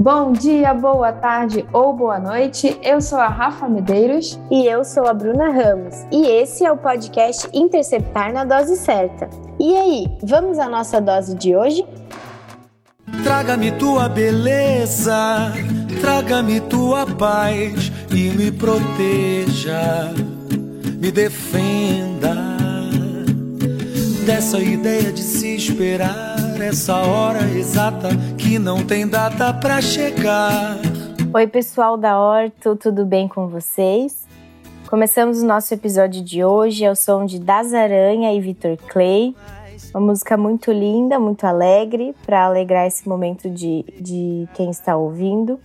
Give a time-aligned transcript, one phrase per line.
[0.00, 2.78] Bom dia, boa tarde ou boa noite.
[2.82, 4.40] Eu sou a Rafa Medeiros.
[4.50, 5.96] E eu sou a Bruna Ramos.
[6.10, 9.28] E esse é o podcast Interceptar na Dose Certa.
[9.60, 11.84] E aí, vamos à nossa dose de hoje?
[13.22, 15.52] Traga-me tua beleza,
[16.00, 20.10] traga-me tua paz e me proteja,
[20.98, 22.47] me defenda
[24.28, 30.76] dessa ideia de se esperar essa hora exata que não tem data para chegar.
[31.32, 34.26] Oi, pessoal da Horto, tudo bem com vocês?
[34.86, 39.34] Começamos o nosso episódio de hoje ao som de Das Aranha e Vitor Clay.
[39.94, 45.58] Uma música muito linda, muito alegre, para alegrar esse momento de, de quem está ouvindo.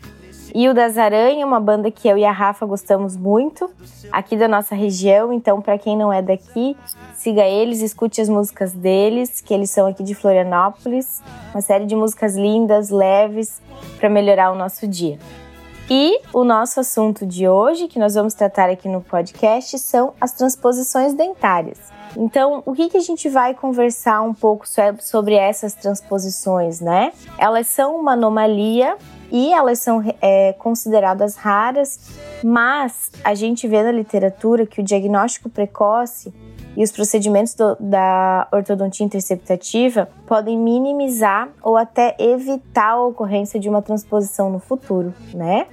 [0.53, 3.69] E o das Aranha, uma banda que eu e a Rafa gostamos muito,
[4.11, 5.31] aqui da nossa região.
[5.31, 6.75] Então, para quem não é daqui,
[7.13, 11.21] siga eles, escute as músicas deles, que eles são aqui de Florianópolis.
[11.53, 13.61] Uma série de músicas lindas, leves,
[13.99, 15.19] para melhorar o nosso dia.
[15.89, 20.31] E o nosso assunto de hoje, que nós vamos tratar aqui no podcast, são as
[20.31, 21.77] transposições dentárias.
[22.15, 24.65] Então, o que, que a gente vai conversar um pouco
[24.99, 27.11] sobre essas transposições, né?
[27.37, 28.95] Elas são uma anomalia
[29.31, 31.99] e elas são é, consideradas raras,
[32.43, 36.33] mas a gente vê na literatura que o diagnóstico precoce
[36.75, 43.69] e os procedimentos do, da ortodontia interceptativa podem minimizar ou até evitar a ocorrência de
[43.69, 45.67] uma transposição no futuro, né?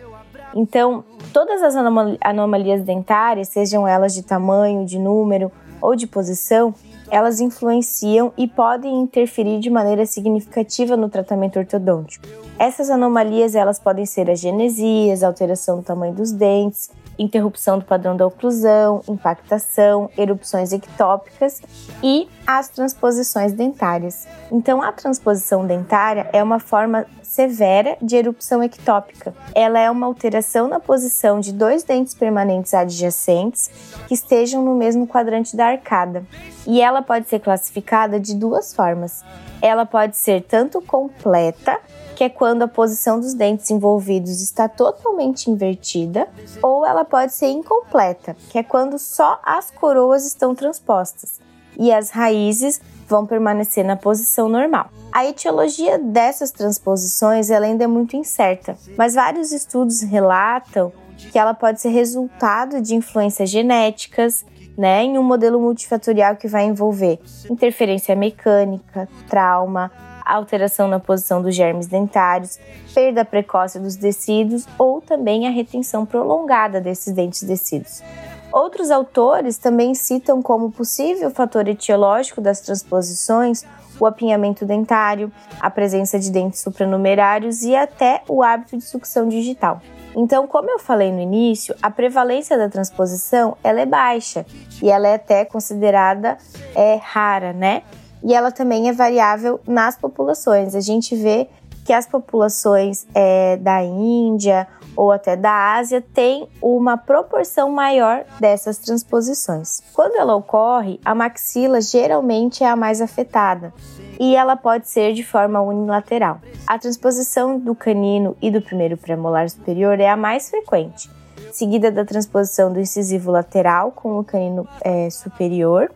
[0.54, 1.74] Então, todas as
[2.20, 6.74] anomalias dentárias, sejam elas de tamanho, de número ou de posição,
[7.11, 12.27] elas influenciam e podem interferir de maneira significativa no tratamento ortodôntico.
[12.58, 16.91] Essas anomalias elas podem ser as genesias, alteração do tamanho dos dentes,
[17.22, 21.60] interrupção do padrão da oclusão, impactação, erupções ectópicas
[22.02, 24.26] e as transposições dentárias.
[24.50, 29.32] Então, a transposição dentária é uma forma severa de erupção ectópica.
[29.54, 33.70] Ela é uma alteração na posição de dois dentes permanentes adjacentes
[34.08, 36.25] que estejam no mesmo quadrante da arcada.
[36.66, 39.22] E ela pode ser classificada de duas formas.
[39.62, 41.78] Ela pode ser tanto completa,
[42.16, 46.28] que é quando a posição dos dentes envolvidos está totalmente invertida,
[46.62, 51.41] ou ela pode ser incompleta, que é quando só as coroas estão transpostas
[51.78, 54.91] e as raízes vão permanecer na posição normal.
[55.10, 61.53] A etiologia dessas transposições ela ainda é muito incerta, mas vários estudos relatam que ela
[61.53, 64.44] pode ser resultado de influências genéticas,
[64.80, 67.20] né, em um modelo multifatorial que vai envolver
[67.50, 69.92] interferência mecânica, trauma,
[70.24, 72.58] alteração na posição dos germes dentários,
[72.94, 78.02] perda precoce dos tecidos ou também a retenção prolongada desses dentes descidos.
[78.50, 83.66] Outros autores também citam como possível fator etiológico das transposições
[84.00, 85.30] o apinhamento dentário,
[85.60, 89.82] a presença de dentes supranumerários e até o hábito de sucção digital.
[90.15, 94.44] Então, como eu falei no início, a prevalência da transposição ela é baixa
[94.82, 96.37] e ela é até considerada
[96.75, 97.82] é, rara, né?
[98.22, 100.75] e ela também é variável nas populações.
[100.75, 101.49] A gente vê
[101.84, 104.66] que as populações é, da Índia
[105.00, 109.83] ou até da Ásia têm uma proporção maior dessas transposições.
[109.94, 113.72] Quando ela ocorre, a maxila geralmente é a mais afetada
[114.21, 116.43] e ela pode ser de forma unilateral.
[116.66, 121.11] A transposição do canino e do primeiro premolar superior é a mais frequente,
[121.50, 125.91] seguida da transposição do incisivo lateral com o canino é, superior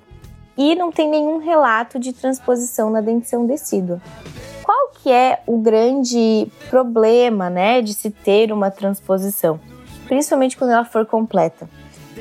[0.57, 4.01] e não tem nenhum relato de transposição na dentição decídua.
[5.05, 9.61] Que é o grande problema, né, de se ter uma transposição,
[10.09, 11.69] principalmente quando ela for completa?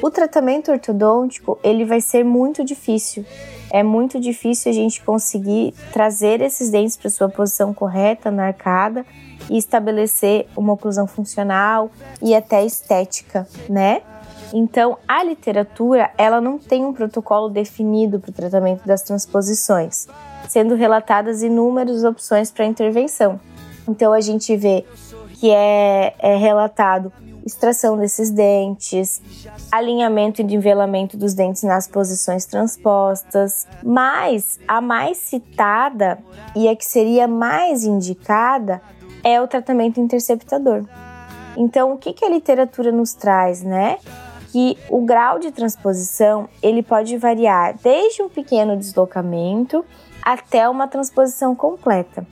[0.01, 3.25] O tratamento ortodôntico, ele vai ser muito difícil.
[3.71, 9.05] É muito difícil a gente conseguir trazer esses dentes para sua posição correta na arcada
[9.49, 11.89] e estabelecer uma oclusão funcional
[12.21, 14.01] e até estética, né?
[14.53, 20.09] Então, a literatura, ela não tem um protocolo definido para o tratamento das transposições,
[20.47, 23.39] sendo relatadas inúmeras opções para intervenção.
[23.87, 24.85] Então, a gente vê
[25.39, 27.11] que é, é relatado
[27.45, 29.21] extração desses dentes,
[29.71, 36.17] alinhamento e nivelamento dos dentes nas posições transpostas, mas a mais citada
[36.55, 38.81] e a que seria mais indicada
[39.23, 40.85] é o tratamento interceptador.
[41.57, 43.97] Então, o que, que a literatura nos traz, né?
[44.53, 49.83] que o grau de transposição ele pode variar desde um pequeno deslocamento
[50.23, 52.25] até uma transposição completa.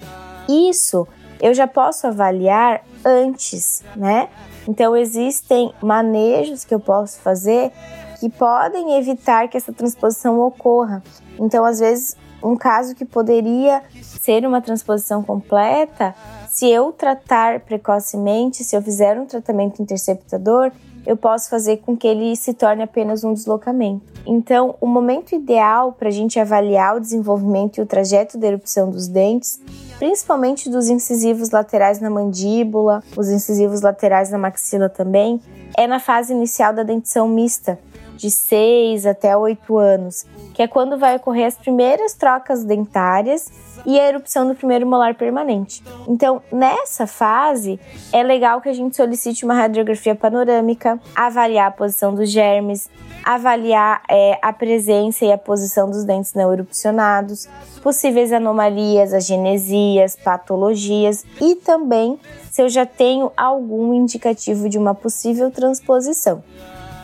[0.47, 1.07] Isso
[1.41, 4.29] eu já posso avaliar antes, né?
[4.67, 7.71] Então existem manejos que eu posso fazer
[8.19, 11.01] que podem evitar que essa transposição ocorra.
[11.39, 16.13] Então, às vezes, um caso que poderia ser uma transposição completa,
[16.47, 20.71] se eu tratar precocemente, se eu fizer um tratamento interceptador,
[21.05, 24.11] eu posso fazer com que ele se torne apenas um deslocamento.
[24.25, 28.89] Então, o momento ideal para a gente avaliar o desenvolvimento e o trajeto da erupção
[28.89, 29.59] dos dentes,
[29.97, 35.41] principalmente dos incisivos laterais na mandíbula, os incisivos laterais na maxila também,
[35.77, 37.79] é na fase inicial da dentição mista,
[38.15, 43.51] de 6 até 8 anos, que é quando vai ocorrer as primeiras trocas dentárias
[43.85, 45.83] e a erupção do primeiro molar permanente.
[46.07, 47.79] Então, nessa fase,
[48.11, 52.89] é legal que a gente solicite uma radiografia panorâmica, avaliar a posição dos germes,
[53.23, 57.47] avaliar é, a presença e a posição dos dentes não erupcionados,
[57.81, 62.19] possíveis anomalias, agenesias, patologias e também
[62.51, 66.43] se eu já tenho algum indicativo de uma possível transposição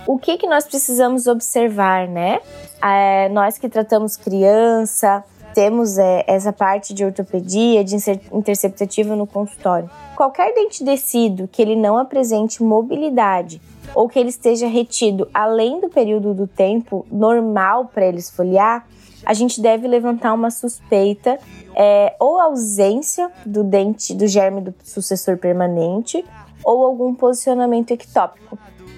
[0.07, 2.39] o que, que nós precisamos observar, né?
[2.81, 5.23] É, nós que tratamos criança,
[5.53, 7.95] temos é, essa parte de ortopedia, de
[8.31, 9.89] interceptativa no consultório.
[10.15, 13.61] Qualquer dente descido que ele não apresente mobilidade
[13.93, 18.87] ou que ele esteja retido além do período do tempo normal para ele esfoliar,
[19.25, 21.37] a gente deve levantar uma suspeita
[21.75, 26.23] é, ou ausência do dente, do germe do sucessor permanente
[26.63, 28.57] ou algum posicionamento ectópico.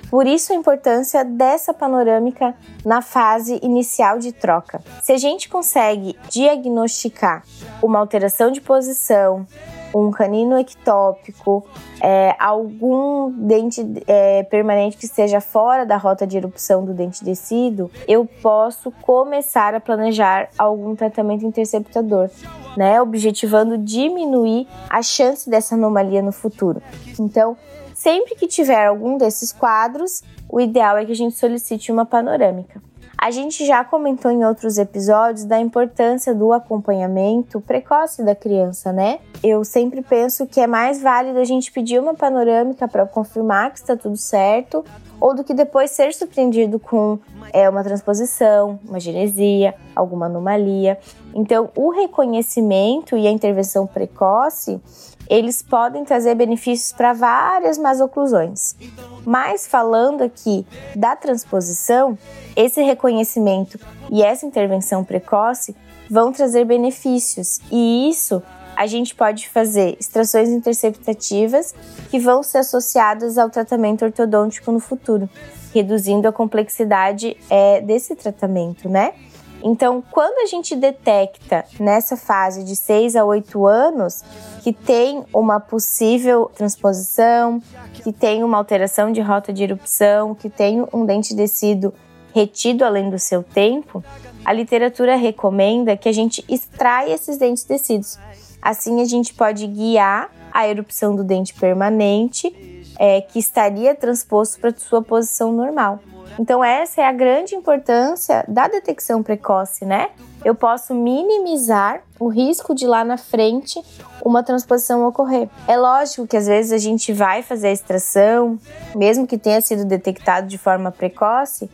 [0.10, 4.82] Por isso a importância dessa panorâmica na fase inicial de troca.
[5.02, 7.44] Se a gente consegue diagnosticar
[7.82, 9.46] uma alteração de posição,
[9.94, 11.66] um canino ectópico,
[12.02, 17.90] é, algum dente é, permanente que esteja fora da rota de erupção do dente descido,
[18.08, 22.30] eu posso começar a planejar algum tratamento interceptador,
[22.78, 26.82] né, objetivando diminuir a chance dessa anomalia no futuro.
[27.20, 27.58] Então,
[28.00, 32.82] Sempre que tiver algum desses quadros, o ideal é que a gente solicite uma panorâmica.
[33.18, 39.20] A gente já comentou em outros episódios da importância do acompanhamento precoce da criança, né?
[39.44, 43.80] Eu sempre penso que é mais válido a gente pedir uma panorâmica para confirmar que
[43.80, 44.86] está tudo certo,
[45.20, 47.20] ou do que depois ser surpreendido com
[47.52, 50.98] é, uma transposição, uma genesia, alguma anomalia.
[51.34, 54.82] Então, o reconhecimento e a intervenção precoce
[55.30, 58.76] eles podem trazer benefícios para várias más oclusões.
[59.24, 62.18] Mas falando aqui da transposição,
[62.56, 63.80] esse reconhecimento
[64.10, 65.76] e essa intervenção precoce
[66.10, 68.42] vão trazer benefícios, e isso
[68.80, 71.76] a gente pode fazer extrações interceptativas
[72.10, 75.30] que vão ser associadas ao tratamento ortodôntico no futuro,
[75.74, 79.14] reduzindo a complexidade é, desse tratamento, né?
[79.62, 84.24] Então, quando a gente detecta nessa fase de 6 a 8 anos
[84.64, 87.62] que tem uma possível transposição,
[87.94, 91.94] que tem uma alteração de rota de erupção, que tem um dente descido
[92.34, 94.02] retido além do seu tempo,
[94.46, 98.18] a literatura recomenda que a gente extraia esses dentes descidos.
[98.62, 104.74] Assim, a gente pode guiar a erupção do dente permanente, é, que estaria transposto para
[104.76, 106.00] sua posição normal.
[106.38, 110.10] Então, essa é a grande importância da detecção precoce, né?
[110.44, 113.82] Eu posso minimizar o risco de lá na frente
[114.24, 115.50] uma transposição ocorrer.
[115.68, 118.58] É lógico que às vezes a gente vai fazer a extração,
[118.96, 121.70] mesmo que tenha sido detectado de forma precoce,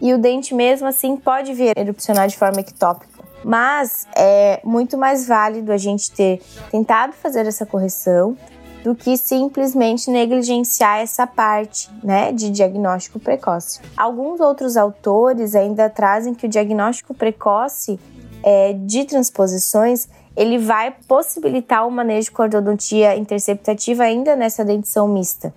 [0.00, 3.15] e o dente mesmo assim pode vir erupcionar de forma ectópica.
[3.46, 8.36] Mas é muito mais válido a gente ter tentado fazer essa correção,
[8.82, 13.80] do que simplesmente negligenciar essa parte, né, de diagnóstico precoce.
[13.96, 17.98] Alguns outros autores ainda trazem que o diagnóstico precoce
[18.42, 25.52] é, de transposições ele vai possibilitar o manejo com ortodontia interceptativa ainda nessa dentição mista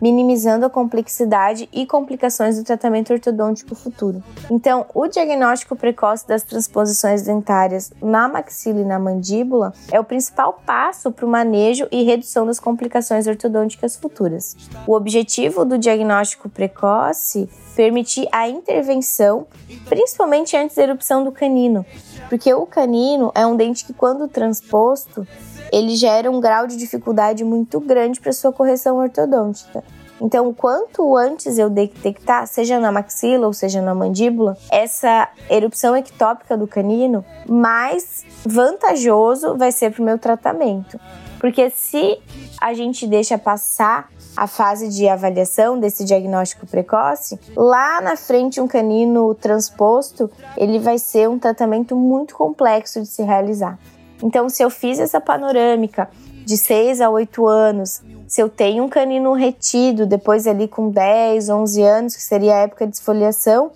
[0.00, 4.22] minimizando a complexidade e complicações do tratamento ortodôntico futuro.
[4.50, 10.60] Então, o diagnóstico precoce das transposições dentárias na maxila e na mandíbula é o principal
[10.64, 14.56] passo para o manejo e redução das complicações ortodônticas futuras.
[14.86, 19.46] O objetivo do diagnóstico precoce permitir a intervenção,
[19.88, 21.84] principalmente antes da erupção do canino,
[22.28, 25.26] porque o canino é um dente que, quando transposto,
[25.72, 29.82] ele gera um grau de dificuldade muito grande para sua correção ortodôntica.
[30.20, 36.56] Então, quanto antes eu detectar, seja na maxila ou seja na mandíbula, essa erupção ectópica
[36.56, 40.98] do canino, mais vantajoso vai ser para o meu tratamento.
[41.40, 42.18] Porque se
[42.60, 48.66] a gente deixa passar a fase de avaliação desse diagnóstico precoce, lá na frente um
[48.66, 53.78] canino transposto, ele vai ser um tratamento muito complexo de se realizar.
[54.24, 56.08] Então, se eu fiz essa panorâmica
[56.46, 61.50] de 6 a 8 anos, se eu tenho um canino retido depois ali com 10,
[61.50, 63.70] 11 anos, que seria a época de esfoliação,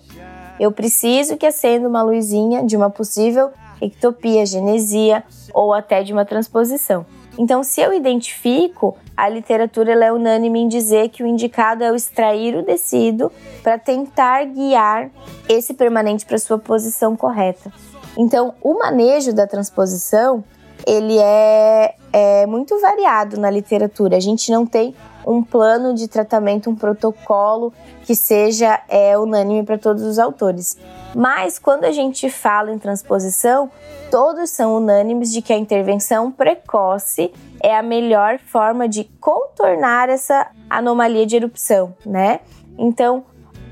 [0.59, 6.25] eu preciso que acenda uma luzinha de uma possível ectopia, genesia ou até de uma
[6.25, 7.05] transposição.
[7.37, 11.95] Então, se eu identifico, a literatura é unânime em dizer que o indicado é o
[11.95, 15.11] extrair o tecido para tentar guiar
[15.47, 17.71] esse permanente para sua posição correta.
[18.17, 20.43] Então, o manejo da transposição
[20.85, 24.17] ele é, é muito variado na literatura.
[24.17, 27.73] A gente não tem um plano de tratamento, um protocolo
[28.03, 30.77] que seja é, unânime para todos os autores.
[31.15, 33.69] Mas quando a gente fala em transposição,
[34.09, 40.47] todos são unânimes de que a intervenção precoce é a melhor forma de contornar essa
[40.69, 42.39] anomalia de erupção, né?
[42.77, 43.25] Então,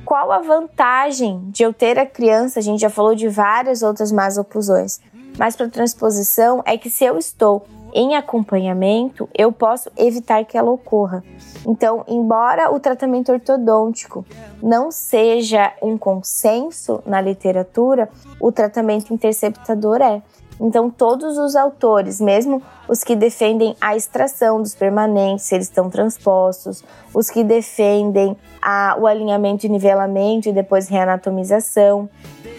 [0.07, 2.59] qual a vantagem de eu ter a criança?
[2.59, 5.01] A gente já falou de várias outras más oclusões,
[5.37, 10.71] mas para transposição é que se eu estou em acompanhamento, eu posso evitar que ela
[10.71, 11.25] ocorra.
[11.67, 14.25] Então, embora o tratamento ortodôntico
[14.63, 18.07] não seja um consenso na literatura,
[18.39, 20.21] o tratamento interceptador é.
[20.59, 26.83] Então, todos os autores, mesmo os que defendem a extração dos permanentes, eles estão transpostos,
[27.13, 32.09] os que defendem a, o alinhamento e nivelamento e depois reanatomização,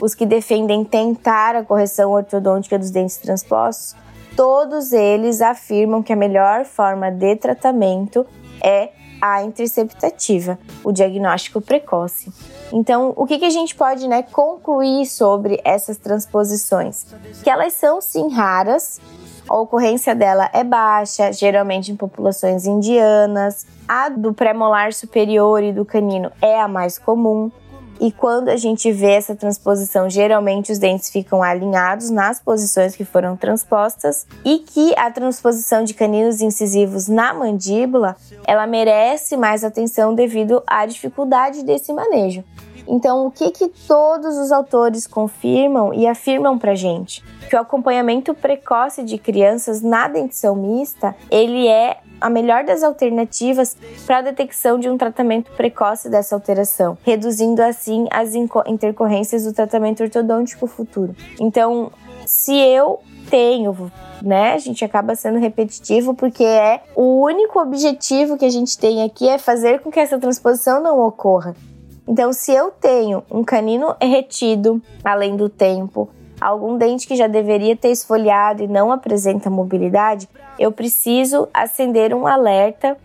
[0.01, 3.97] os que defendem tentar a correção ortodôntica dos dentes transpostos,
[4.37, 8.25] todos eles afirmam que a melhor forma de tratamento
[8.63, 8.91] é
[9.21, 12.33] a interceptativa, o diagnóstico precoce.
[12.73, 17.07] Então, o que, que a gente pode né, concluir sobre essas transposições?
[17.43, 19.01] Que elas são sim raras,
[19.49, 23.67] a ocorrência dela é baixa, geralmente em populações indianas.
[23.89, 27.51] A do pré-molar superior e do canino é a mais comum.
[28.01, 33.05] E quando a gente vê essa transposição, geralmente os dentes ficam alinhados nas posições que
[33.05, 40.15] foram transpostas e que a transposição de caninos incisivos na mandíbula, ela merece mais atenção
[40.15, 42.45] devido à dificuldade desse manejo.
[42.89, 47.23] Então, o que que todos os autores confirmam e afirmam pra gente?
[47.51, 53.77] Que o acompanhamento precoce de crianças na dentição mista, ele é a melhor das alternativas
[54.07, 60.03] para a detecção de um tratamento precoce dessa alteração, reduzindo assim as intercorrências do tratamento
[60.03, 61.15] ortodôntico futuro.
[61.41, 61.93] Então,
[62.27, 63.91] se eu tenho,
[64.23, 64.55] né?
[64.55, 69.29] A gente acaba sendo repetitivo porque é o único objetivo que a gente tem aqui
[69.29, 71.55] é fazer com que essa transposição não ocorra.
[72.07, 76.09] Então, se eu tenho um canino retido além do tempo,
[76.41, 80.29] algum dente que já deveria ter esfoliado e não apresenta mobilidade,
[80.59, 82.97] eu preciso acender um alerta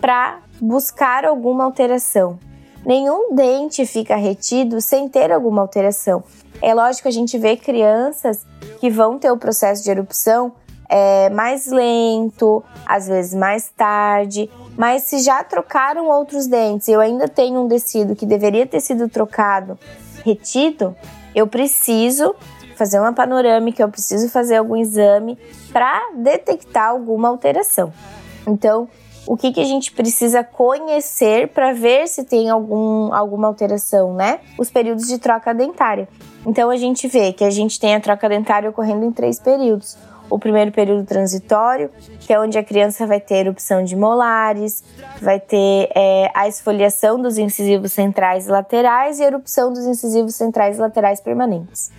[0.00, 2.38] para buscar alguma alteração.
[2.84, 6.22] Nenhum dente fica retido sem ter alguma alteração.
[6.62, 8.46] É lógico a gente vê crianças
[8.80, 10.52] que vão ter o processo de erupção
[10.88, 17.00] é, mais lento, às vezes mais tarde, mas se já trocaram outros dentes e eu
[17.00, 19.78] ainda tenho um tecido que deveria ter sido trocado,
[20.24, 20.94] retido,
[21.34, 22.34] eu preciso
[22.76, 25.38] fazer uma panorâmica, eu preciso fazer algum exame
[25.72, 27.92] para detectar alguma alteração.
[28.46, 28.88] Então,
[29.26, 34.38] o que, que a gente precisa conhecer para ver se tem algum, alguma alteração, né?
[34.56, 36.08] Os períodos de troca dentária.
[36.46, 39.98] Então, a gente vê que a gente tem a troca dentária ocorrendo em três períodos
[40.28, 41.90] o primeiro período transitório,
[42.20, 44.82] que é onde a criança vai ter erupção de molares,
[45.20, 50.78] vai ter é, a esfoliação dos incisivos centrais e laterais e erupção dos incisivos centrais
[50.78, 51.90] e laterais permanentes.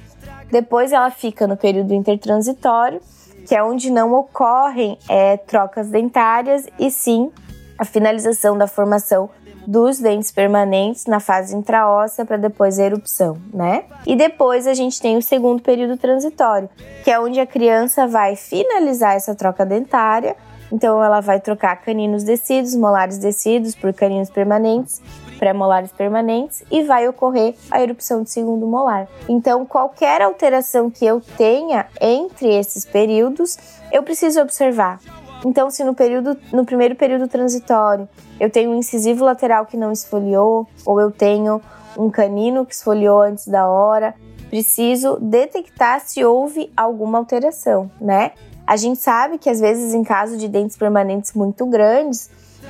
[0.51, 3.01] Depois ela fica no período intertransitório,
[3.46, 7.32] que é onde não ocorrem é, trocas dentárias e sim
[7.77, 9.30] a finalização da formação
[9.68, 13.84] dos dentes permanentes na fase intraóssea para depois a erupção, né?
[14.06, 16.70] E depois a gente tem o segundo período transitório,
[17.04, 20.38] que é onde a criança vai finalizar essa troca dentária.
[20.72, 25.01] Então ela vai trocar caninos descidos, molares descidos por caninos permanentes,
[25.38, 29.08] pré-molares permanentes e vai ocorrer a erupção de segundo molar.
[29.27, 33.58] Então qualquer alteração que eu tenha entre esses períodos,
[33.91, 35.00] eu preciso observar
[35.46, 39.91] então, se no período, no primeiro período transitório, eu tenho um incisivo lateral que não
[39.91, 41.62] esfoliou, ou eu tenho
[41.98, 44.15] um canino que esfoliou antes da hora,
[44.50, 48.32] preciso detectar se houve alguma alteração, né?
[48.65, 52.29] A gente sabe que às vezes, em caso de dentes permanentes muito grandes,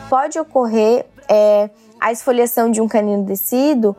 [0.10, 3.96] pode ocorrer é, a esfoliação de um canino descido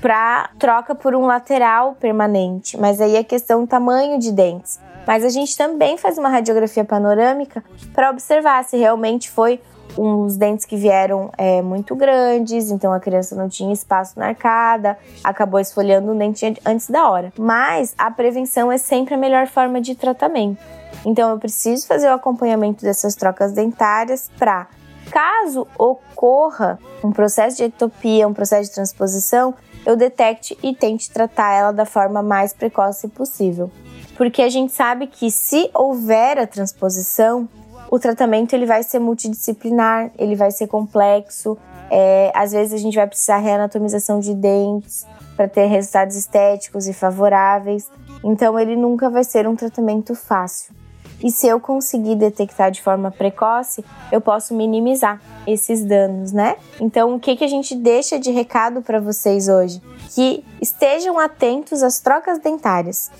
[0.00, 4.80] para troca por um lateral permanente, mas aí é questão do tamanho de dentes.
[5.06, 9.60] Mas a gente também faz uma radiografia panorâmica para observar se realmente foi
[9.98, 14.98] uns dentes que vieram é, muito grandes, então a criança não tinha espaço na arcada,
[15.22, 17.32] acabou esfoliando o dente antes da hora.
[17.38, 20.60] Mas a prevenção é sempre a melhor forma de tratamento.
[21.04, 24.66] Então eu preciso fazer o acompanhamento dessas trocas dentárias para,
[25.12, 29.54] caso ocorra um processo de ectopia, um processo de transposição,
[29.84, 33.70] eu detecte e tente tratar ela da forma mais precoce possível.
[34.16, 37.48] porque a gente sabe que se houver a transposição,
[37.90, 41.58] o tratamento ele vai ser multidisciplinar, ele vai ser complexo.
[41.90, 45.04] É, às vezes a gente vai precisar reanatomização de dentes
[45.34, 47.90] para ter resultados estéticos e favoráveis.
[48.22, 50.74] Então ele nunca vai ser um tratamento fácil.
[51.22, 56.56] E se eu conseguir detectar de forma precoce, eu posso minimizar esses danos, né?
[56.80, 59.80] Então, o que, que a gente deixa de recado para vocês hoje?
[60.14, 63.10] Que estejam atentos às trocas dentárias.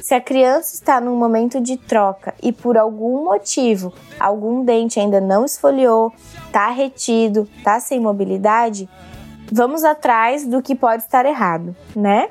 [0.00, 5.20] Se a criança está num momento de troca e por algum motivo algum dente ainda
[5.20, 6.12] não esfoliou,
[6.46, 8.88] está retido, está sem mobilidade,
[9.52, 12.30] vamos atrás do que pode estar errado, né?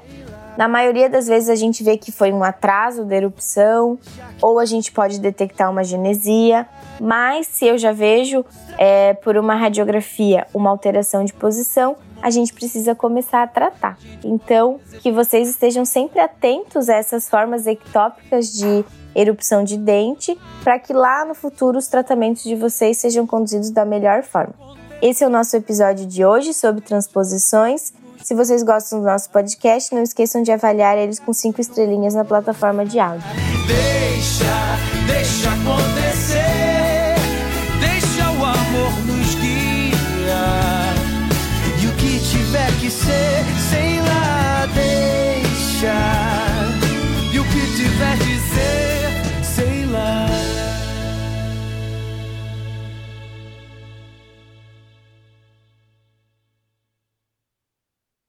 [0.57, 3.97] Na maioria das vezes a gente vê que foi um atraso da erupção
[4.41, 6.67] ou a gente pode detectar uma genesia,
[6.99, 8.43] mas se eu já vejo
[8.77, 13.99] é, por uma radiografia uma alteração de posição, a gente precisa começar a tratar.
[14.23, 18.83] Então, que vocês estejam sempre atentos a essas formas ectópicas de
[19.15, 23.85] erupção de dente, para que lá no futuro os tratamentos de vocês sejam conduzidos da
[23.85, 24.53] melhor forma.
[25.01, 27.93] Esse é o nosso episódio de hoje sobre transposições.
[28.23, 32.25] Se vocês gostam do nosso podcast, não esqueçam de avaliar eles com cinco estrelinhas na
[32.25, 33.23] plataforma de áudio.
[33.67, 37.15] Deixa, deixa acontecer,
[37.79, 40.93] deixa o amor nos guiar.
[41.81, 43.56] E o que tiver que ser.